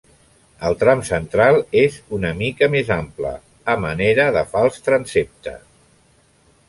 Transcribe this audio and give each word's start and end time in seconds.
El 0.69 0.75
tram 0.83 1.03
central 1.09 1.57
és 1.81 1.99
una 2.17 2.31
mica 2.39 2.71
més 2.77 2.89
ample, 2.97 3.35
a 3.75 3.79
manera 3.85 4.29
de 4.39 4.47
fals 4.55 4.85
transsepte. 4.89 5.55